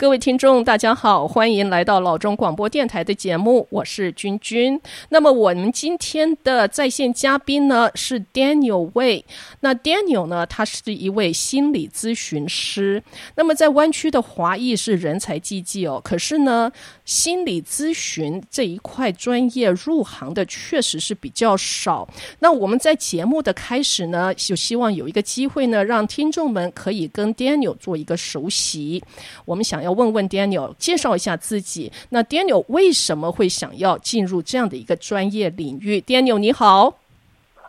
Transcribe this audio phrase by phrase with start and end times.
[0.00, 4.80] 各位听众，大家好，欢迎来到老中广播电台的节目，我是君君。
[5.10, 9.22] 那么我们今天的在线嘉宾呢是 Daniel Wei。
[9.60, 13.02] 那 Daniel 呢，他是一位心理咨询师。
[13.34, 16.72] 那么在湾区的华裔是人才济济哦，可是呢，
[17.10, 22.08] 心理咨询这一块专业入行的确实是比较少。
[22.38, 29.04] 那我们在节目的开始呢，就希望有一个机会呢，让听众们可以跟 Daniel 做一个熟悉。
[29.44, 29.90] 我们想要。
[29.90, 31.90] 问问 Daniel，介绍一下自己。
[32.10, 36.94] 那 Daniel 为什么会想要进入这样的一个专业领域？Daniel 你好，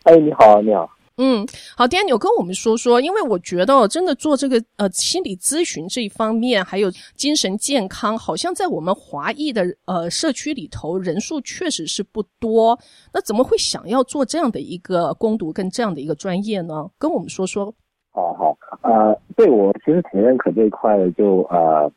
[0.04, 0.88] 哎，你好，你好，
[1.24, 1.46] 嗯，
[1.78, 12.76] 好，Daniel 跟我们说说，因为我觉得真的做这个呃心理咨询这一方面，还有精神健康，好像在我们华裔的呃社区里头人数确实是不多。
[13.14, 16.90] 那怎么会想要做这样的一个攻读跟这样的一个专业呢？
[16.98, 17.72] 跟我们说说。
[18.12, 21.92] 好好，呃，对我其实挺认可这一块的，就呃。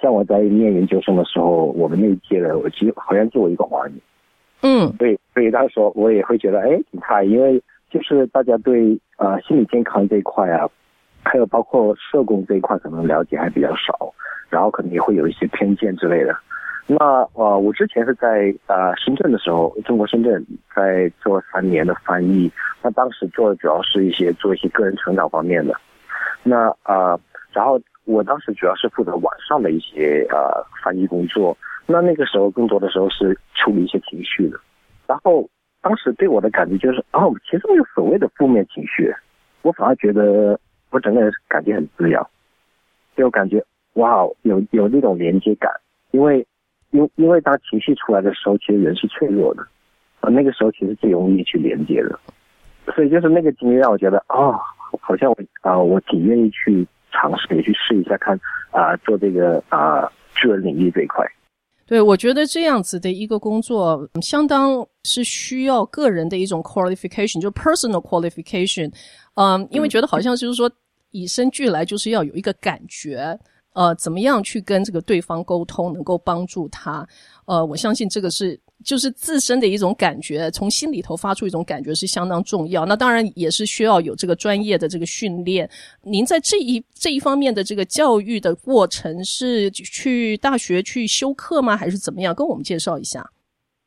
[0.00, 3.92] 像我在念研究生的时候，我们那一届的，我其实好像就我一个华裔，
[4.62, 10.68] 嗯，对，所以当时我也会觉得，哎，挺诧异，因为就是大家对呃心理健康这一块啊，
[11.24, 14.12] 还有包括社工这一块，可能了解还比较少，
[14.48, 16.34] 然后可能也会有一些偏见之类的。
[16.86, 16.96] 那
[17.34, 22.50] 呃，我之前是在呃深圳的时候，中国深圳在做三年的翻译，
[22.82, 25.74] 那当时做的主要是一些做一些个人成长方面的，
[26.42, 27.20] 那呃，
[27.52, 27.80] 然后。
[28.06, 34.58] 我当时主要是负责网上的一些呃翻译工作，那那个时候更多的时候是处理一些情绪的，
[35.06, 35.48] 然后
[35.82, 39.12] 当时对我的感觉就是，哦，其实没有所谓的负面情绪，
[39.62, 40.58] 我反而觉得
[40.90, 42.26] 我整个人感觉很滋养，
[43.16, 43.64] 就感觉
[43.94, 45.70] 哇，有有那种连接感，
[46.10, 46.46] 因为
[46.90, 49.62] 因因为当情绪出来的时候，其实人是脆弱的，
[50.20, 52.18] 啊，那个时候其实最容易去连接的，
[52.94, 54.58] 所以就是那个经历让我觉得，哦，
[55.00, 56.86] 好像我啊，我挺愿意去。
[57.12, 58.38] 尝试也去试一下看
[58.70, 60.02] 啊、做这个啊，
[60.40, 61.26] 个、呃、人领域这一块。
[61.90, 68.92] 对，我觉得这样子的一个工作，相当是需要个人的一种 qualification，就 personal qualification。
[69.34, 70.70] 嗯，因为觉得好像就是说
[71.10, 73.36] 与生俱来就是要有一个感觉。
[73.72, 77.04] 呃，怎么样去跟这个对方沟通，能够帮助他？
[77.46, 82.86] 呃，我相信这个是就是自身的一种感觉，从心里头发出一种感觉是相当重要。
[82.86, 85.68] 那当然也是需要有这个专业的这个训练。
[86.02, 91.76] 您在这一这一方面的这个教育的过程是去大学去修课吗？
[91.76, 92.34] 还是怎么样？
[92.34, 93.20] 跟我们介绍一下。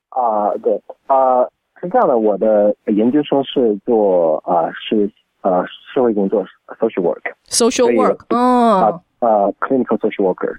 [0.09, 5.12] 啊、呃，对，啊、呃，是这样的，我的研究生是做啊、呃，是
[5.42, 6.46] 呃社会工作
[6.80, 9.02] ，social work，social work，哦。
[9.20, 10.54] 啊，clinical social worker，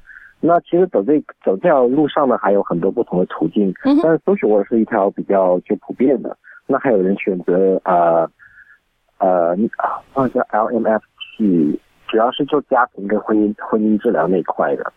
[0.46, 6.36] 那其实走这走这条路上呢，还有很多不同的途径，但是 social work 是一条比较就普遍的。
[6.66, 8.28] 那还有人选择呃
[9.16, 11.78] 呃啊叫 LMFT，
[12.08, 14.92] 主要是做家庭跟婚姻婚姻治疗那一块的。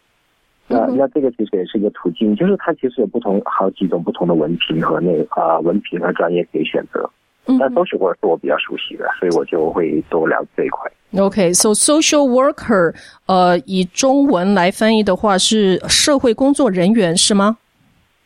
[0.68, 7.10] 那那这个其实也是一个途径，就是它其实有不同好几种不同的文凭和那啊、呃、文凭和专业可以选择。
[7.46, 10.87] 但 social work 是我比较熟悉的，所以我就会多聊这一块。
[11.20, 12.94] OK，so、social worker，
[13.26, 17.58] 呃，以中文来翻译的话是社会工作人员是吗？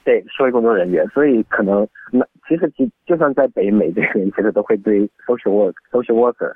[0.03, 1.07] 对，社会工作人员。
[1.09, 6.53] 所以可能那其实就就算在北美这边，其实都会对 social work、social worker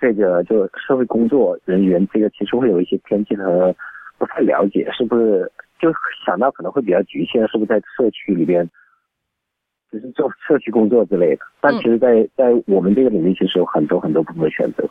[0.00, 3.74] 这个就社会工作人员这个其实会有一些偏见和
[4.18, 5.50] 不太了解，是不是？
[5.80, 5.92] 就
[6.24, 8.68] 想到可能会比较局限，是不是在社区里边，
[9.92, 11.42] 就是做社区工作之类的？
[11.60, 14.88] 但其实在，在在我们这个领域，其实有很多很多不同的选择。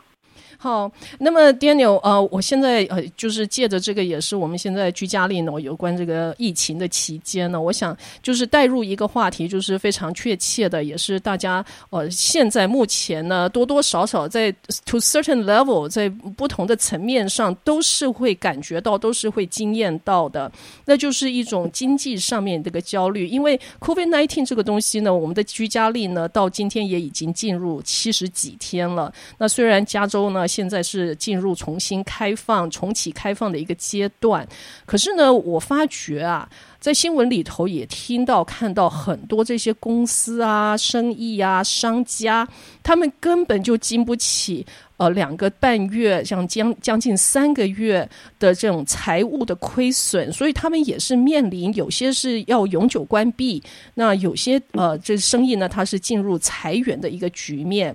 [0.58, 14.52] 好，那么 Daniel，呃，我现在呃，就是借着这个，也是我们现在居家令呢，有关这个疫情的期间呢，我想就是带入一个话题，就是非常确切的，也是大家呃，现在目前呢，多多少少在
[14.86, 20.52] to certain level，在不同的层面上，都是会感觉到，都是会惊艳到的，
[20.84, 30.46] 那就是一种经济上面这个焦虑，因为 COVID nineteen 这个东西呢，我们的居家令呢，到今天也已经进入七十几天了，那虽然加州呢。
[30.52, 34.46] 现在是进入重新开放、重启开放的一个阶段，
[34.84, 36.46] 可是呢，我发觉啊，
[36.82, 42.46] 在新闻里头也听到、看到很多这些公司啊、生意啊、商家，
[42.82, 48.06] 他们根本就经不起呃两个半月，像将将近三个月
[48.40, 53.62] 的这种财务的亏损，所以他们也是面临有些是要永久关闭，
[53.94, 57.94] 那有些呃这生意呢，它是进入裁员的一个局面。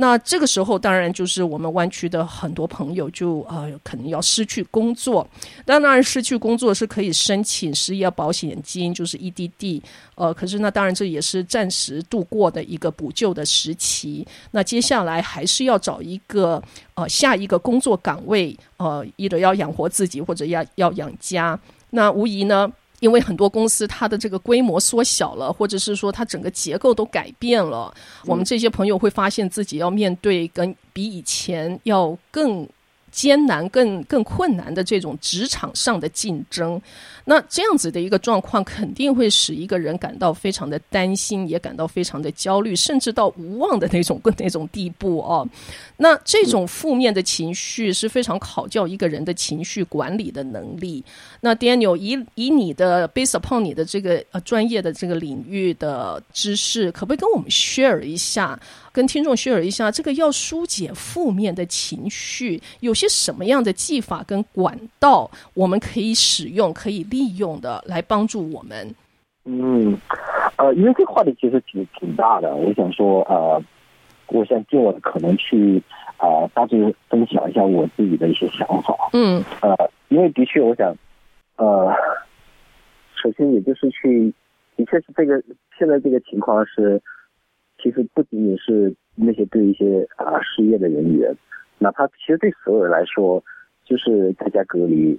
[0.00, 5.28] 那这个时候，当然就是我们湾区的很多朋友就呃可能要失去工作。
[5.64, 9.82] 当然，失去工作是可以申请失业保险金，就是 EDD。
[10.14, 14.24] 呃，可是那当然这也是暂时度过的一个补救的时期。
[14.52, 16.62] 那接下来还是要找一个
[16.94, 21.58] 呃下一个工作岗位，呃，一个要养活自己或者要要养家。
[21.90, 22.72] 那无疑呢。
[23.00, 27.92] 因为很多公司它的这个规模缩小了，或者是说它整个结构都改变了，
[28.24, 32.68] 我们这些朋友会发现自己要面对跟比以前要更
[33.10, 36.80] 艰难、更更困难的这种职场上的竞争。
[37.24, 45.46] 那这样子的一个状况，肯定会使一个人感到非常的担心，也感到非常的焦虑，甚至到无望的那种那种地步哦。
[45.98, 51.04] 那这种负面的情绪是非常考教一个人的情绪管理的能力。
[51.40, 58.58] 那 Daniel 以以你的 based upon 你的这个呃专业的这个领域的知识，可不可以跟我们 share 一下，
[58.98, 68.92] 跟听众 share 一下，这个要疏解负面的情绪，有些什么样的技法跟管道我们可以使用，可以利用的来帮助我们。
[69.44, 69.96] 嗯，
[70.56, 73.62] 呃，因为这个话题其实挺挺大的，我想说，呃，
[74.26, 75.80] 我想尽我的可能去，
[76.16, 78.96] 啊、呃，大致分享一下我自己的一些想法。
[79.12, 79.76] 嗯，呃，
[80.08, 80.92] 因为的确，我想，
[81.54, 81.94] 呃，
[83.14, 84.34] 首先也就是去，
[84.76, 85.40] 的确是这个
[85.78, 87.00] 现在这个情况是，
[87.82, 91.34] 其实不仅仅是那些对一些啊、呃、失业的人员，
[91.78, 93.42] 哪怕其实对所有人来说，
[93.84, 95.18] 就是在家隔离。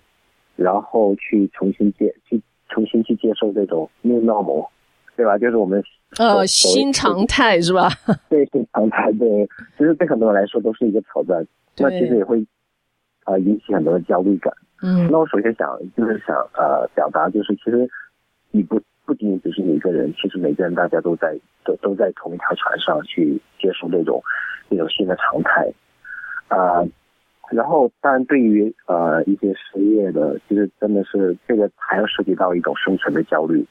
[0.56, 4.68] 然后去重新接去重新去接受这种 new normal，
[5.16, 5.38] 对吧？
[5.38, 5.82] 就是我们
[6.18, 7.88] 呃新常态是吧？
[8.28, 9.48] 对，新常态对，
[9.78, 11.48] 其实对很多人来说都是一个挑战，
[11.78, 12.42] 那其实也会
[13.24, 14.54] 啊、呃、引起很多的焦虑感。
[14.82, 17.90] 嗯，那我首先想就是想呃表达就是其实
[18.52, 18.78] 你不
[19.10, 21.36] 不仅仅只是你一个人，其实每个人大家都在
[21.66, 24.22] 都都在同一条船上去接受这种
[24.70, 25.68] 这种新的常态
[26.48, 26.86] 啊。
[27.50, 33.66] 然后，当然，对于呃一些失业的，其实真的是这个还要涉及到一种生存的焦虑，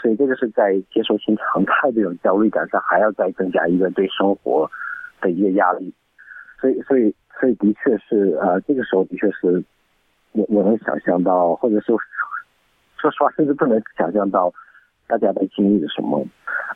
[0.00, 4.70] 所以这个是在接受新常态这种焦虑感上，还要再增加一个对生活
[5.20, 5.92] 的一个压力。
[6.60, 9.64] 所以，所以，所以的确是呃这个时候的确是
[10.30, 11.98] 我我能想象到，或者说
[13.00, 14.52] 说实话，甚至不能想象到
[15.06, 16.26] 大家在经历着什么。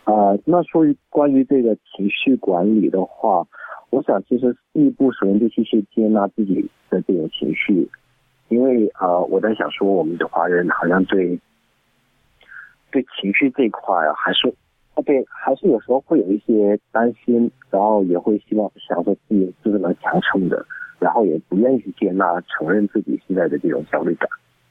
[0.05, 3.47] 啊、呃，那说于关于这个情绪管理的话。
[3.91, 7.88] 我想，其实第一步首先就去去接纳自己的这种情绪，
[8.49, 11.38] 因为啊、呃，我在想说，我们的华人好像对
[12.91, 14.49] 对情绪这一块啊，还是
[14.94, 20.67] 啊对，还是有时候会有一些担心，然后也会希望想说自己是不是能强撑的，
[20.99, 24.29] 然后也不愿意去接纳、承认自己现在的这种焦虑感。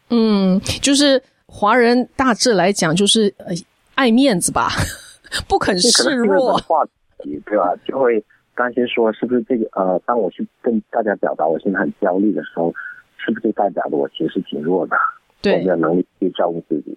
[0.10, 1.22] 嗯，就是
[1.54, 3.54] 华人大致来讲，就是呃
[3.94, 4.70] 爱面子吧，
[5.48, 6.84] 不肯示弱，话
[7.20, 7.76] 题对吧？
[7.86, 8.24] 就会。
[8.56, 12.72] 担心说是不是这个呃，当我去跟大家表达我现在很焦虑的时候，
[13.18, 14.96] 是不是代表着我其实是挺弱的？
[15.42, 16.96] 对，我没有能力去照顾自己。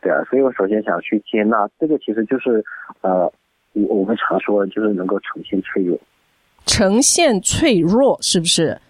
[0.00, 2.64] 对啊，所以我首先想去接纳这个，其实就是
[3.00, 3.24] 呃，
[3.72, 5.98] 我我们常说的就是能够呈现脆弱，
[6.66, 8.80] 呈现脆弱是不是？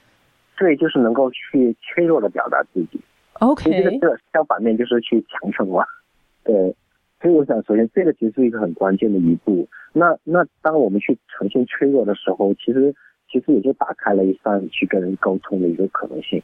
[0.59, 3.01] 对，就是能够去脆弱的表达自己。
[3.43, 5.85] OK，这个这个相反面就是去强撑嘛。
[6.45, 6.75] 对。
[7.21, 9.69] 所以我想，首先这个其实是一个很关键的一步。
[9.93, 12.93] 那那当我们去呈现脆弱的时候，其实
[13.29, 16.43] 其实也就打开了一扇去跟人沟通的一个可能性，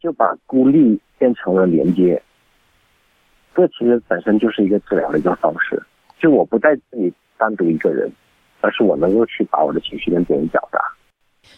[0.00, 2.20] 就把孤立变成了连接。
[3.54, 5.80] 这其实本身就是一个治疗的一个方式。
[6.18, 8.10] 就我不再自己单独一个人，
[8.60, 10.80] 而是我能够去把我的情绪跟别人表达。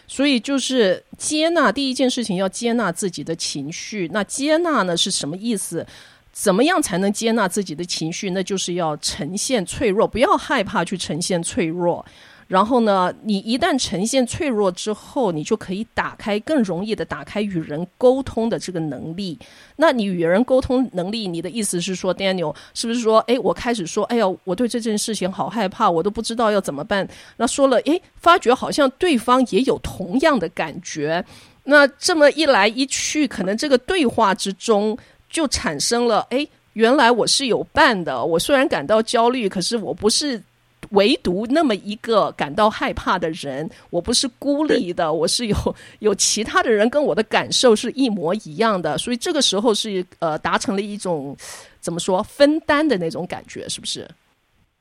[0.07, 4.09] 所以就是接纳，第一件事情要接纳自己的情绪。
[4.13, 5.85] 那接纳呢是什么意思？
[6.33, 8.29] 怎么样才能接纳自己的情绪？
[8.29, 12.05] 那就是要呈现脆弱，不要害怕去呈现脆弱。
[12.51, 19.39] 然后呢，你一旦呈现脆弱之后，你就可以打开，更容易的打开与人沟通的这个能力。
[19.77, 27.07] 那你与人沟通能力，你的意思是说，Daniel 是不是说，哎，我开始说，哎呀，我对这件事情好害怕，我都不知道要怎么办。
[27.37, 31.23] 那说了，哎，发觉好像对方也有同样的感觉。
[31.63, 34.97] 那这么一来一去，可能这个对话之中。
[35.31, 38.21] 就产生了，哎，原来我是有伴的。
[38.21, 40.43] 我虽然感到焦虑，可是我不是
[40.91, 43.69] 唯独那么一个感到害怕的人。
[43.89, 45.55] 我不是孤立的，我是有
[45.99, 48.97] 有其他的人跟我的感受是一模一样的。
[48.97, 51.35] 所以这个时候是呃达成了一种
[51.79, 54.07] 怎么说分担的那种感觉，是不是？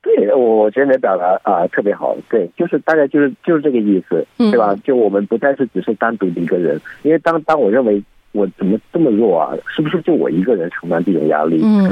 [0.02, 2.16] 对，我我觉得你表达啊、呃、特别好。
[2.28, 4.72] 对，就是大概就是就是这个意思，对吧？
[4.72, 8.02] 嗯、就我们不再是只是单独的一个人，因为当当我认为。
[8.32, 9.50] 我怎么这么弱啊？
[9.66, 11.60] 是不是就我一个人承担这种压力？
[11.64, 11.90] 嗯，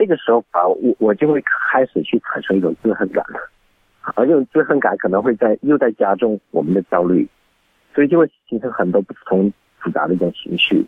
[0.00, 3.22] 这个时候啊，我我就会开始去产生一种自恨感，
[4.14, 7.28] 而这种自恨感可能会在又在加重我们的焦虑，
[7.94, 10.82] 所以就会形成很多不同复杂的一种情绪。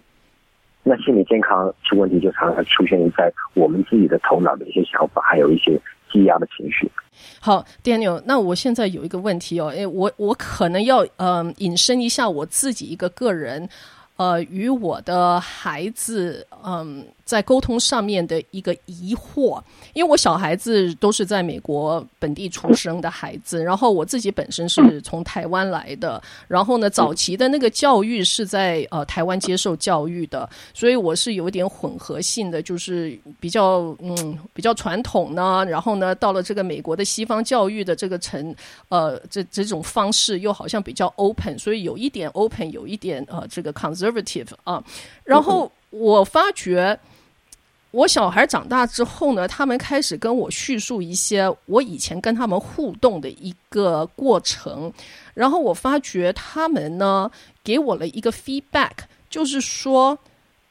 [0.83, 5.79] 那心理健康出问题，就常常出现在我们自己的头脑的一些想法，还有一些
[6.11, 6.91] 积压的情绪。
[7.39, 13.69] 好，Daniel，那我现在有一个问题哦，诶，我我可能要嗯、引申一下我自己一个个人，
[14.17, 17.05] 呃，与我的孩子嗯。
[17.25, 19.63] 在沟通上面的一个疑惑，
[19.95, 38.55] 因为我小孩子都是在美国本地出生的孩子，然后我自己本身是从台湾来的，然后呢，早期的那个教育是在呃台湾接受教育的，所以我是有点混合性的，就是比较嗯比较传统呢，然后呢，到了这个美国的西方教育的这个层，
[38.89, 44.83] 呃这这种方式又好像比较 open，所以有一点 open，有一点呃这个 conservative 啊，
[45.25, 46.99] 然后我发觉。
[47.93, 54.93] 我小孩长大之后呢，他们开始跟我叙述一些我以前跟他们互动的一个过程，
[55.35, 57.31] 然后我发觉他们呢
[57.63, 58.93] 给我了一个 feedback，
[59.29, 60.19] 就是说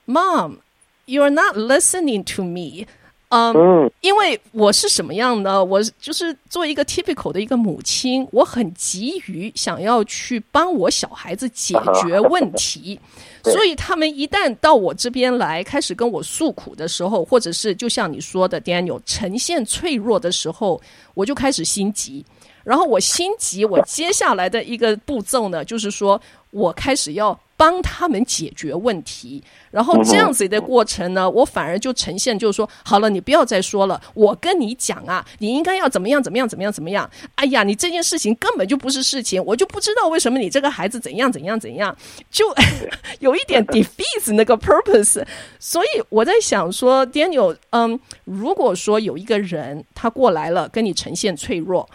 [0.07, 2.87] ，Mom，you're not listening to me。
[3.31, 5.63] Um, 嗯，因为我是什么样呢？
[5.63, 12.99] 我就是做一个 typical 的一个母亲，我很急于想要去帮我小孩子解决 问题，
[13.45, 20.81] 所以他们一旦到我这边来开始跟我诉苦的时候，或者是就像你说的 Daniel 呈现脆弱的时候，
[21.13, 22.25] 我就开始心急。
[22.63, 27.39] 然后我心急，我接下来的一个步骤呢，就是说我开始要。
[27.57, 29.39] 帮他们解决问题，
[29.69, 37.07] 然后这样子的过程呢，我反而就呈现就是说，好了，你不要再说了，我跟你讲啊，你应该要怎么样怎么样怎么样怎么样。
[37.35, 41.95] 哎呀，你这件事情根本就不是事情，我就不知道为什么你这个孩子怎样怎样怎样，
[42.31, 42.47] 就
[43.21, 45.23] 有一点 defeats 那个 purpose。
[45.59, 51.87] 所以我在想说，Daniel，嗯，如果说有一个人他过来了，跟你呈现脆弱。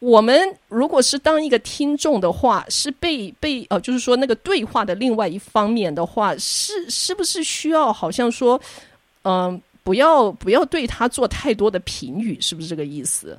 [0.00, 0.34] 我们
[0.68, 8.58] 如果是当一个听众的话，是被被呃，就是说那个对话的另外一方面的话，是是不是需要好像说，
[9.24, 13.38] 嗯、呃，不要不要对他做太多的评语，是不是这个意思？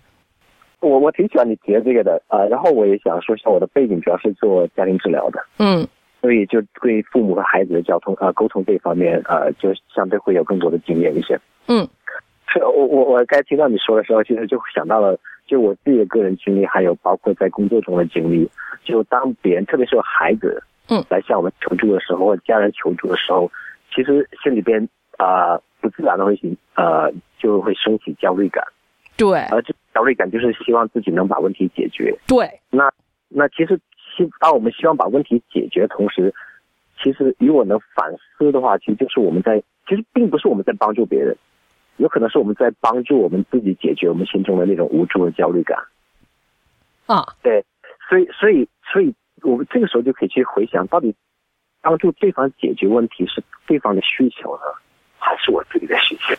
[0.82, 5.88] 我我挺喜欢你提的这个的啊、呃，然后我也想说一下我的背景主要是做家庭治疗的，嗯，
[6.22, 11.88] 所以就对父母和孩子的交通啊、呃、沟通这方面啊、呃，就相对会有更多的经验一些，嗯，
[12.54, 15.18] 是我我我刚才听到你说的时候，其实就想到了。
[15.52, 18.50] 就我自己的个人经历，还有包括在工作中的经历，
[18.86, 23.52] 就当别人，特别是孩子，嗯，来向我们求助的时候，或家人求助的时候，
[23.94, 24.82] 其实心里边
[25.18, 28.64] 啊、呃，不自然的会形，呃，就会升起焦虑感。
[29.18, 32.18] 对，而这焦虑感就是希望自己能把问题解决。
[32.30, 32.90] 对，那
[33.28, 33.78] 那其实
[34.16, 36.34] 希当我们希望把问题解决的同时，
[37.04, 41.36] 其实如果能反思的话，其实就是我们在，其实并不是我们在帮助别人。
[42.02, 45.78] 有可能是我们在帮助我们自己解决我们心中的那种无助和焦虑感
[47.06, 47.64] 啊，对，
[48.10, 51.14] 所以所以所以我们这个时候就可以去回想，到底
[51.80, 54.64] 帮助对方解决问题是对方的需求呢，
[55.20, 56.34] 还是我自己的需求，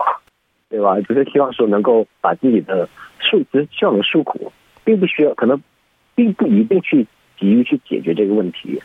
[0.68, 1.00] 对吧？
[1.02, 2.88] 只是希望说能够把自己的
[3.20, 4.50] 诉，只是希望能诉苦，
[4.82, 5.62] 并不需要，可能
[6.16, 7.06] 并不一定去
[7.38, 8.82] 急于去解决这个问题，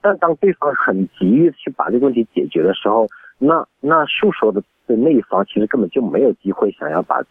[0.00, 4.62] 但当对方很急于去把这个问题解决的时候，那那诉说的。
[4.88, 7.22] 对那一方其实根本就没有机会想要把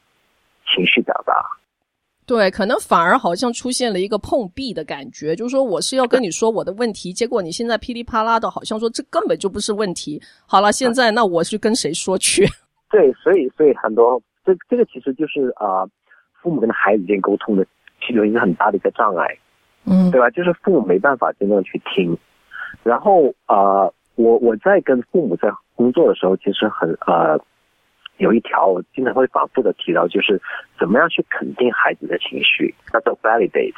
[0.63, 1.33] 情绪表达，
[2.27, 10.21] 对，可能反而好像出现了一个碰壁的感觉，就是说我是要跟你说我的问题，结果你现在噼里啪啦的，好像说这根本就不是问题。
[10.45, 12.45] 好了，现在那我去跟谁说去？
[12.91, 15.89] 对，所以所以很多这这个其实就是啊、呃，
[16.39, 17.65] 父母跟孩子之间沟通的
[18.05, 19.35] 其中一个很大的一个障碍，
[19.85, 20.29] 嗯，对吧？
[20.29, 22.15] 就是父母没办法真正去听，
[22.83, 23.57] 然后啊。
[23.85, 27.39] 呃我我在跟父母在工作的时候，其实很呃，
[28.17, 30.41] 有一条我经常会反复的提到，就是
[30.79, 33.75] 怎么样去肯定孩子的情绪，叫做 validate，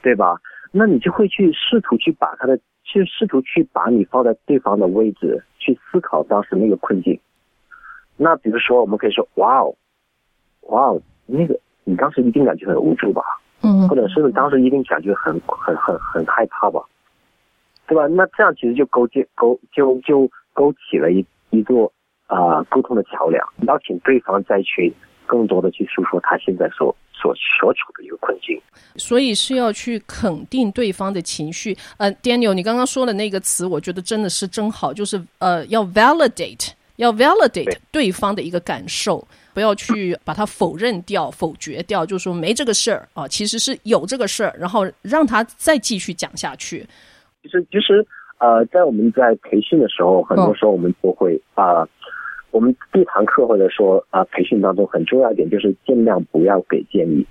[0.00, 0.36] 对吧？
[0.72, 7.20] 那你就会去试图去把他的，去试图去把你放在对方的位置，去思考当时那个困境。
[8.16, 9.76] 那比如说，我们可以说，哇哦，
[10.62, 13.22] 哇哦，那个你当时一定感觉很无助吧？
[13.62, 16.82] 嗯，或者是你当时一定感觉很很很很害怕吧？
[17.92, 18.06] 对吧？
[18.06, 21.92] 那这样其实就勾结勾就就勾起了一一座
[22.26, 24.90] 啊、呃、沟通的桥梁，邀请对方再去
[25.26, 28.58] 更多的去诉说他现在所所所处的一个困境。
[28.96, 31.76] 所以是要去肯定对方的情绪。
[31.98, 39.22] 呃，Daniel，你刚刚说的那个词，我觉得真的是真好，就是呃要 validate，要 validate 对方的一个感受，
[39.52, 46.86] 不要去把它否认掉、否决掉，就是说没这个事儿啊，其实是有这个事儿，然后让他再继续讲下去。
[47.42, 48.06] 其实，其实，
[48.38, 51.88] 呃，在我们在培训的时候，很多时候我们都会啊、呃，
[52.52, 57.26] 我们一堂课或者说啊、呃、培训当中很重要一点就是尽量不要给建议。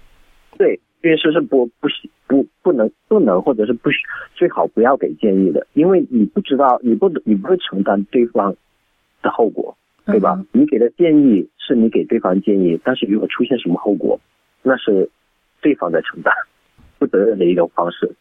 [0.58, 1.88] 对，因为是是不不
[2.27, 3.89] 不不能不能或者是不
[4.36, 8.53] 最好不要给建议的，因为你不知道你不你不会承担对方
[9.22, 9.75] 的后果，
[10.06, 10.36] 对吧？
[10.38, 14.20] 嗯、你给的建议是你给对方建议，但是如果出现什么后果，
[14.62, 15.10] 那是
[15.62, 16.34] 对方在承担
[17.00, 18.13] 负责任的一种方式。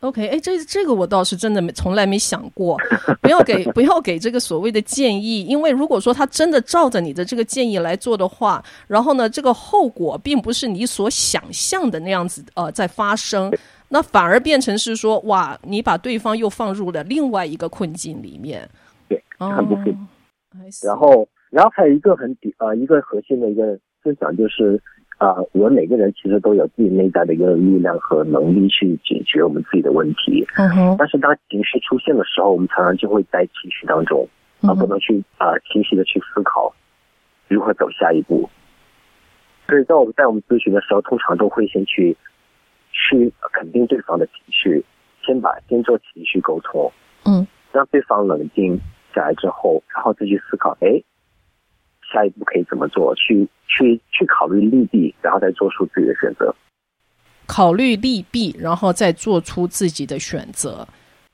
[0.00, 2.76] OK，哎，这这个我倒是真的没从来没想过，
[3.22, 13.50] 不要给不要给这个所谓的建议，因为如果说他真的照着你的这个建议来做的话，然后呢，这个后果并不是你所想象的那样子呃在发生，
[13.88, 18.68] 那反而变成是说哇，你把对方又放入了另外一个困境里面，
[19.08, 19.96] 对，很不幸。
[20.82, 24.82] 然后，然后还有一个很底呃一个核心的一个思想就是。
[25.24, 30.46] 啊，我们每个人其实都有自己内在的一个力量和能力去解决我们自己的问题。
[30.56, 30.96] 嗯哼。
[30.98, 34.28] 但是当情绪出现的时候，我们常常就会在情绪当中，
[34.60, 36.74] 而不能去啊清晰的去思考
[37.48, 38.50] 如何走下一步。
[39.66, 42.14] 所以在我们在我们咨询的时候，通常都会先去
[42.92, 44.84] 去肯定对方的情绪，
[45.24, 46.92] 先把先做情绪沟通，
[47.24, 48.78] 嗯，让对方冷静
[49.14, 51.02] 下来之后，然后再去思考，哎。
[52.14, 53.12] 下一步可以怎么做？
[53.16, 56.54] 去去去考虑利弊，然后再做出自己的选择。
[57.46, 60.86] 考虑利弊，然后再做出自己的选择。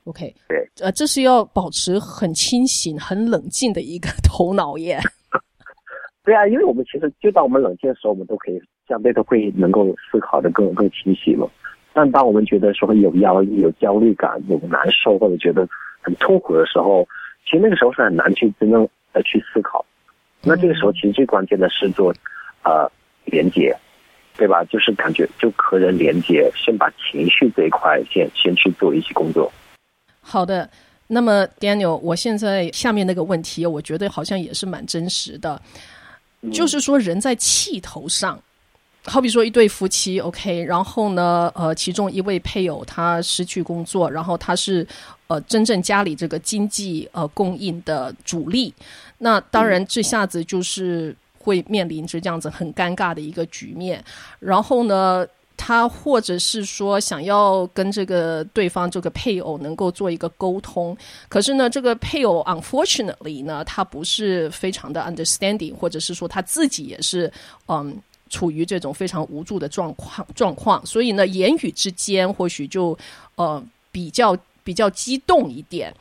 [0.05, 4.99] OK，对，呃，这是要保持很清醒、很冷静的一个头脑耶。
[6.25, 11.47] 对啊，因为我们其实就当我们冷静的时候，我们都可以相对都会能够思考的更更清晰了。
[11.93, 15.67] 但当我们觉得说有压力、有焦虑感、有难受或者觉得
[16.01, 17.07] 很痛苦的时候，
[17.45, 19.85] 其实那个时候是很难去真正的去思考。
[20.43, 22.13] 那这个时候，其实最关键的是做，
[22.63, 22.91] 呃，
[23.25, 23.77] 连接，
[24.35, 24.63] 对吧？
[24.65, 29.51] 就是感觉就和人连接，先把情绪这一块先先去做一些工作。
[30.19, 30.69] 好的，
[31.07, 35.61] 那么 Daniel，我现在下面那个问题，我觉得好像也是蛮真实的，
[36.41, 38.39] 嗯、就是说人在气头上，
[39.05, 44.87] 好比说一对夫妻，OK，然后呢，呃，其中一位配偶他失去工作，然后他是
[45.31, 48.73] 呃真正家里这个经济呃供应的主力。
[49.19, 54.03] 那当然，这下子就是会面临着这样子很尴尬的一个局面。
[54.39, 60.97] 然后呢，他或者是说想要跟这个对方这个配偶能够做一个沟通，
[61.29, 67.31] 可是呢，这个配偶 unfortunately 呢，他不是非常的 understanding，或者是说他自己也是
[67.67, 67.95] 嗯
[68.29, 72.97] 处于这种非常无助的状况状况，所以呢，言语之间或许就
[73.35, 75.93] 呃比较比较激动一点。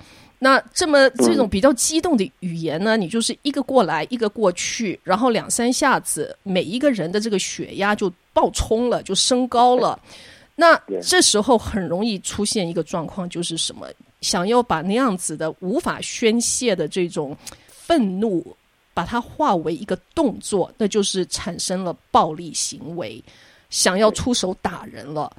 [0.42, 10.00] 那这么这种比较激动的语言呢，你就是一个过来一个过去，然后两三下子，每一个人的这个血压就爆冲了，就升高了。
[10.56, 13.86] 那这时候很容易出现一个状况，就是什么？
[14.22, 17.36] 想要把那样子的无法宣泄的这种
[17.68, 18.56] 愤怒，
[18.94, 23.22] 把它化为一个动作，那就是产生了暴力行为，
[23.68, 25.30] 想要出手打人了。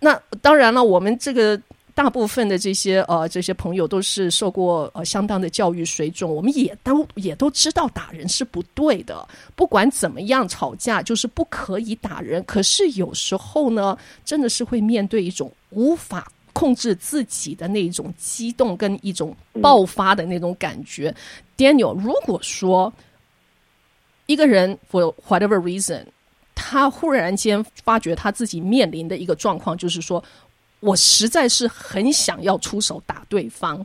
[0.00, 1.60] 那当然了，我们这个。
[2.02, 12.42] 大部分的这些呃这些朋友都是受过呃相当的教育水准，我们也都也都知道打人是不对的，不管怎么样吵架就是不可以打人。
[12.44, 21.14] 可是有时候呢，真的是会面对一种无法控制自己的那一种激动跟一种爆发的那种感觉。
[21.54, 22.90] Daniel，如果说
[24.24, 26.06] 一个人 for whatever reason，
[26.54, 30.24] 他忽然间发觉他自己面临的一个状况，就是说。
[30.80, 33.84] 我实在是很想要出手打对方，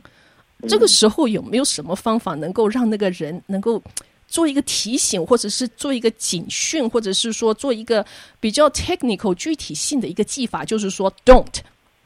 [0.66, 3.80] 这个时候有没有什么方法能够让那个人能够
[4.26, 8.04] 做一个提醒，或者是做一个警讯，或者是说做一个
[8.40, 11.60] 比较 technical 具体性的一个技法，就是说 don't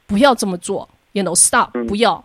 [0.08, 2.22] 不要这么做，you know stop 不要，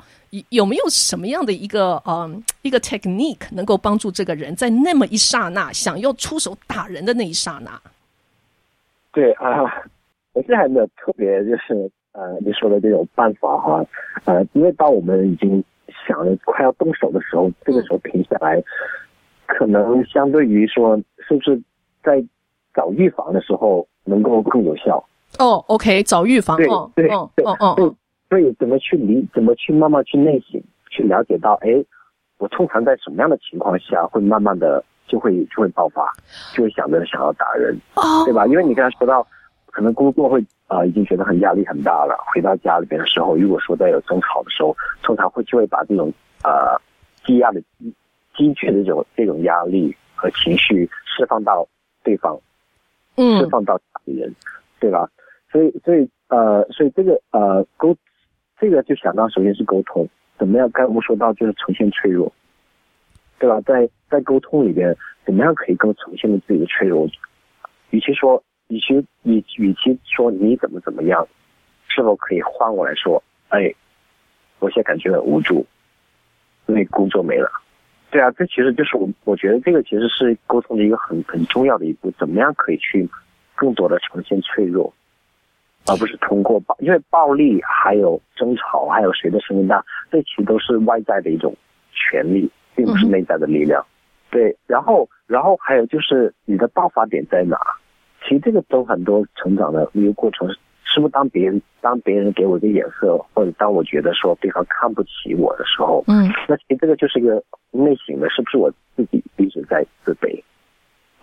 [0.49, 7.79] 有没有什么样的一个嗯一个 technique 能够帮助这个人在那么一刹那想要出手打人的那一刹那？
[9.11, 9.61] 对啊，
[10.33, 11.91] 我现在还没有特别就是。
[12.15, 13.85] 呃，你说的这种办法哈，
[14.23, 15.61] 呃，因为当我们已经
[16.07, 18.63] 想着快要动手的时候，这个时候停下来，
[19.45, 20.97] 可能相对于说，
[21.27, 21.61] 是不是
[22.01, 22.23] 在
[22.73, 25.05] 早预防的时候能够更有效？
[25.39, 27.91] 哦，OK，早预防，对对对哦哦，对，
[28.29, 31.83] 所以怎么去理，怎么去慢慢去内省，去了解到，哎，
[32.37, 36.09] 我通常在什么样的情况下会慢慢的就会就会爆发，
[36.53, 38.47] 就会想着想要打人，哦，对吧？
[38.47, 39.27] 因为你刚才说到。
[39.71, 42.17] 可能工作会啊、呃，已经觉得很压力很大了。
[42.33, 46.11] 回到家里边的时候，如果说再有争吵的时候，通常会就会把这种
[46.43, 46.81] 呃
[47.23, 47.61] 积压的
[48.35, 51.67] 积聚的这种这种压力和情绪释放到
[52.03, 52.39] 对方，
[53.15, 54.35] 嗯，释放到别人，
[54.79, 55.07] 对吧？
[55.51, 57.95] 所以，所以呃，所以这个呃沟，
[58.59, 60.67] 这个就想到首先是沟通，怎么样？
[60.71, 62.33] 刚才我们说到就是呈现脆弱，
[63.37, 63.61] 对吧？
[63.61, 67.07] 在在沟通里边，怎么样可以更呈现的自己的脆弱？
[67.91, 68.43] 与其说。
[68.67, 71.27] 与其与与其说你怎么怎么样，
[71.87, 73.73] 是否可以换过来说，哎，
[74.59, 75.65] 我现在感觉很无助，
[76.65, 77.49] 因为工作没了。
[78.09, 83.07] 对啊，这其实就是我我觉得这个其实是沟通的一个很很重要的一步，怎么样可以去
[83.55, 84.93] 更多的呈现脆弱，
[85.87, 91.53] 而不是通过暴，因为暴力还有争吵，还有谁的声音大，这其实都是外在的一种
[91.91, 93.85] 权利，并不是内在的力量。
[94.31, 97.57] 对，然后然后还有就是你的爆发点在哪？
[98.27, 100.49] 其实这个都很多成长的一个过程。
[100.87, 110.41] 是不是当别人当别人给我一个眼色，或者当我觉得说对方看不起我的时候，嗯，那其实这个就是一个内省的，是不是我自己一直在自卑？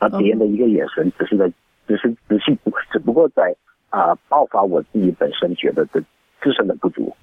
[0.00, 1.50] 而别人的一个眼神，只是在，
[1.86, 3.54] 只是只是不，只不过在
[3.88, 6.02] 啊、呃、爆发我自己本身觉得的
[6.42, 7.16] 自身的不足。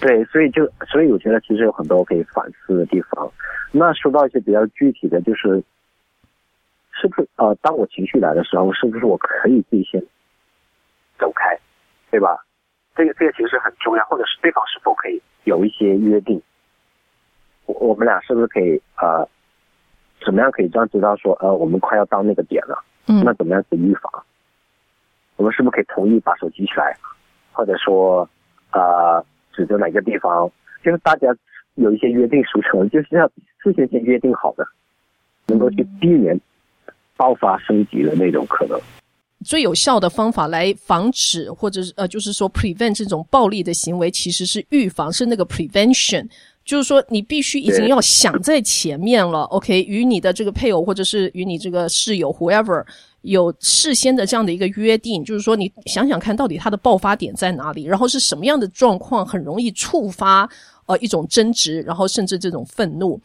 [0.00, 3.30] 对，所以就所以我觉得其实有很多可以反思的地方。
[3.70, 5.62] 那说到一些比较具体的就是，
[7.00, 10.02] 是不是呃，当我情绪来的时候，是不是我可以自己先。
[11.18, 11.58] 走开，
[12.10, 12.44] 对吧？
[12.94, 16.40] 这个这个其实很重要，或者是对方是否可以有一些约定？
[17.66, 19.28] 我我们俩是不是可以呃，
[20.24, 22.82] 怎么样可以这样知道说呃，我们快要到那个点了？
[23.06, 24.24] 嗯，那怎么样去预防？
[25.36, 26.96] 我们是不是可以同意把手举起来，
[27.52, 28.28] 或者说
[28.72, 30.50] 呃，指着哪个地方？
[30.82, 31.28] 就是大家
[31.74, 33.28] 有一些约定俗成，就是要
[33.62, 34.66] 事先先约定好的，
[35.46, 36.40] 能够去避免
[37.18, 38.80] 爆发升级的那种可能。
[39.44, 46.26] 最有效的方法来防止，或者是呃，就是说 prevent 这种暴力的行为，其实是预防，是那个 prevention。
[46.64, 49.82] 就是说，你必须已经要想在前面了，OK？
[49.84, 52.84] 与你的这个配偶，或者是与你这个室友，whoever
[53.22, 60.46] 有事先的这样的一个约定，就是说，你想想看到底他的爆发点在哪里，然后是什么样的状况很容易触发
[60.84, 63.18] 呃一种争执，然后甚至这种愤怒。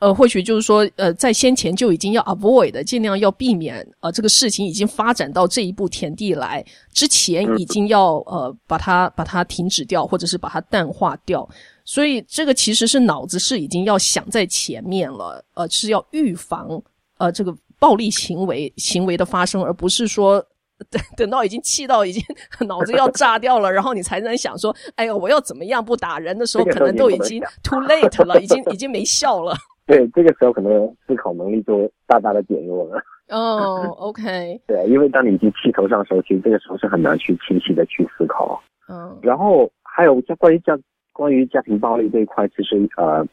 [0.00, 11.46] 呃，或许就是说，呃，在先前就已经要 avoid 的，尽量要避免，呃，这个事情已经发展到这一步田地来之前，已经要呃把它把它停止掉，或者是把它淡化掉。
[11.84, 16.82] 所以这个其实是脑子是已经要想在前面了，呃，是要预防
[17.18, 20.42] 呃这个暴力行为行为的发生，而不是说
[20.88, 22.24] 等等到已经气到已经
[22.60, 29.54] 脑子要炸掉了，然后你才能想说，哎呀，我要怎么样不打人的时候，可能都已经 too late 了，已经已经没效了。
[29.90, 33.02] 对，这个时候可能思考能力就大大的减弱了。
[33.28, 34.60] 哦、 oh,，OK。
[34.68, 38.62] 对，因为当你已经气头上的时候，其实这个时候是很难去清晰的去思考。
[38.88, 39.18] 嗯、oh.。
[39.20, 40.78] 然后还有在关于家
[41.12, 43.26] 关于家庭暴力这一块，其实呃，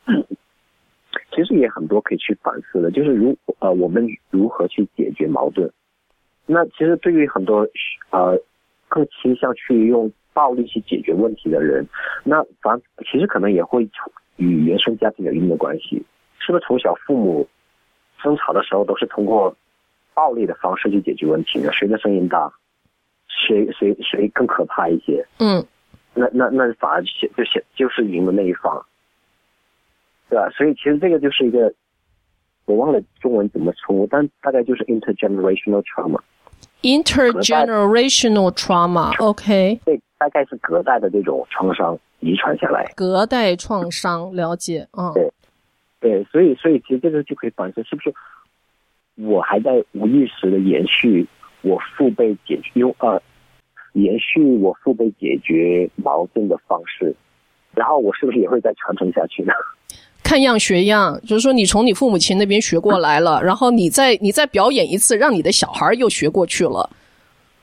[1.30, 5.72] 其实也很多可以去反思的，就是如呃我们如何去解决矛盾。
[6.48, 7.67] 那其实对于很多
[8.10, 8.36] 呃
[8.88, 11.88] 更倾向去用暴力去解决问题的人，
[12.24, 13.88] 那反其实可能也会
[14.38, 16.04] 与原生家庭有一定的关系。
[16.48, 17.46] 是不是从小父母
[18.24, 19.54] 争吵的时候都是通过
[20.14, 21.70] 暴力的方式去解决问题的？
[21.74, 22.50] 谁的声音大，
[23.28, 25.28] 谁谁谁更可怕一些？
[25.40, 25.62] 嗯，
[26.14, 27.44] 那那那反而就就
[27.76, 28.86] 就是赢的那一方，
[30.30, 30.50] 对吧？
[30.52, 31.74] 所以其实这个就是一个
[32.64, 36.22] 我忘了中文怎么称，但大概就是 intergenerational trauma。
[36.82, 42.90] intergenerational trauma，OK，对，大概是隔代的这种创伤遗传下来。
[42.96, 45.30] 隔代创伤，了解，嗯，对。
[46.00, 48.14] 对，所以所以其实这个就可以反思，是不是
[49.16, 51.26] 我还在无意识的延续
[51.62, 53.22] 我父辈解决用呃
[53.94, 57.16] 延续我父辈解决矛盾的方式，
[57.74, 59.54] 然后我是不是也会再传承下去呢？
[60.24, 66.90] 看样学样，就是说你从你父母亲那边学过来了，然后你再你再表演一次，让你的小孩又学过去了。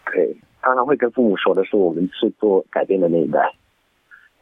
[0.07, 3.55] 对，常常会跟父母说的是，我们是做改变的那一代。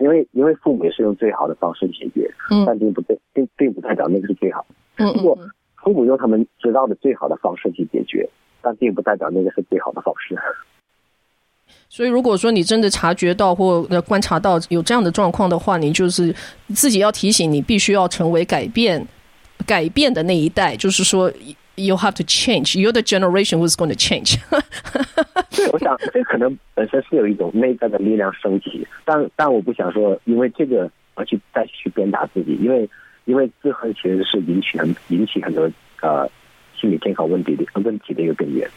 [0.02, 4.66] 因为因为父母也是用最好的方式解决，嗯，但并不对，并并不代表那个是最好。
[4.96, 5.38] 嗯，如果
[5.76, 8.28] 父母用他们知道的最好的方式去解决，
[8.60, 10.36] 但并不代表那个是最好的方式。
[11.88, 16.34] 所以，如果说你真的察觉到或观察到有这样的状况的话，你就是
[16.74, 19.06] 自己要提醒你，必须要成为改变
[19.66, 21.32] 改变的那一代，就是说。
[21.74, 22.76] You have to change.
[22.76, 24.36] You're the generation who's going to change.
[25.56, 32.88] 对，我想这可能本身是有一种内在的力量升起，但但我不想说因为这个而去再去鞭打自己，因为
[33.24, 35.70] 因为自恨其实是引起很引起很多
[36.02, 36.28] 呃
[36.78, 38.68] 心理健康问题的问题的一个根源。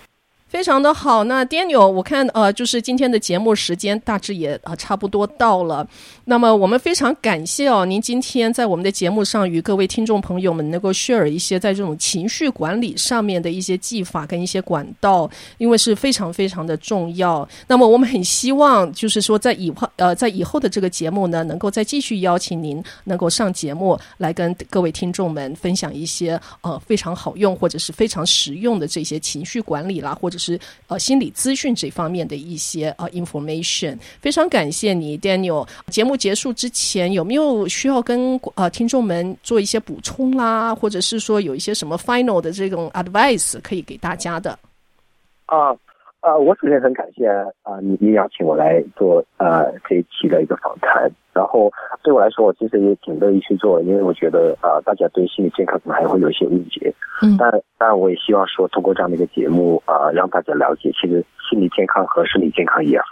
[0.55, 5.85] 非常的好，那 Daniel，我看呃，就是今天的节目时间大致也啊、差不多到了。
[6.23, 17.45] 那么我们非常感谢哦，您今天在我们的节目上与各位听众朋友们能够 share 一些在这种情绪管理上面的一些技法跟一些管道，因为是非常非常的重要。
[17.67, 30.44] 那么我们很希望就是说在以后呃在以后的这个节目呢，能够再继续邀请您能够上节目来跟各位听众们分享一些呃非常好用或者是非常实用的这些情绪管理啦，或者是。
[30.45, 33.97] 是呃心理咨询这方面的一些呃 information。
[34.21, 35.67] 非常感谢你，Daniel。
[35.87, 44.57] 节目结束之前有没有需要跟呃听众们做一些补充啦，或者是说有一些什么 final 的这种 advice 可以给大家的？
[45.47, 45.75] 啊。
[46.25, 47.27] 啊，我首先很感谢
[47.61, 51.07] 啊，你你邀请我来做呃这一期的一个访谈。
[51.31, 56.91] 然后对我来说，我其实也挺乐意去做，因为我觉得啊，大家对心理健康可能还会有一些误解。
[57.21, 57.37] 嗯。
[57.37, 63.05] 但但我也希望说，通过这样的一个节目啊，让大家了解，其实心理健康和生理健康一样。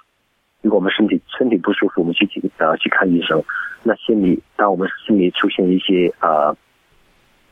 [0.61, 3.43] 如果我们身体身体不舒服，我们去呃去看医生。
[3.83, 6.55] 那心理，当我们心里出现一些呃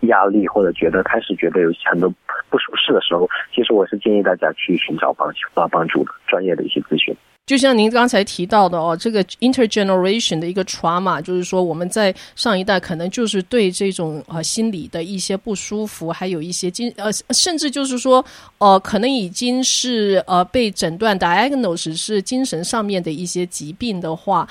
[0.08, 2.14] 压力，或者觉得开始觉得有很多。
[2.50, 7.16] 不舒适的时候，其实我是建议大家去寻找帮帮帮助的专业的一些咨询。
[7.46, 18.24] 就像您刚才提到的哦，这个 intergeneration 的一个 trauma，就是说我们在上一代可能就是对这种呃心理的一些不舒服，还有一些精呃，甚至就是说
[18.58, 24.46] 呃，可能已经是呃被诊断 diagnose 是精神上面的一些疾病的话。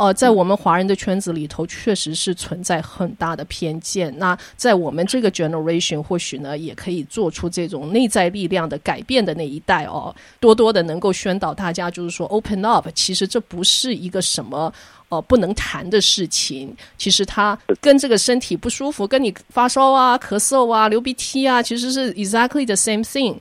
[0.00, 4.10] 呃，在我们华人的圈子里头，确实是存在很大的偏见。
[4.16, 14.72] 那在我们这个 generation，或许呢，也可以做出这种内在力量的改变的那一代哦，多多的能够宣导大家，就是说 open up，其实这不是一个什么
[15.10, 16.74] 呃不能谈的事情。
[16.96, 23.36] 其实它跟这个身体不舒服，跟你发烧啊、咳嗽啊、流鼻涕啊，其实是 exactly the same thing。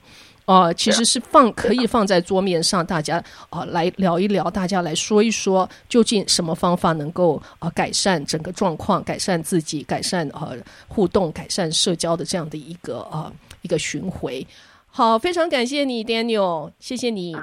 [0.49, 3.17] 呃，其实是放可以放在桌面上，大家
[3.51, 10.57] 啊、呃、来聊一聊，大家来说一说，究竟什么方法能够啊、呃、改善整个状况，改善自己，改善呃
[10.87, 14.43] 互动，改善社交的这样的一个啊、呃、一个巡回。
[14.87, 17.37] 好，非常感谢你，Daniel，谢谢你。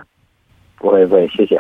[0.78, 1.56] 不会不会，谢谢。